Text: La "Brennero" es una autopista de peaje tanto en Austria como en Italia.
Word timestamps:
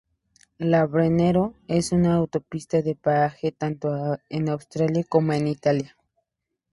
La 0.57 0.87
"Brennero" 0.87 1.53
es 1.67 1.91
una 1.91 2.15
autopista 2.15 2.81
de 2.81 2.95
peaje 2.95 3.51
tanto 3.51 4.17
en 4.29 4.49
Austria 4.49 4.87
como 5.07 5.31
en 5.33 5.45
Italia. 5.47 5.95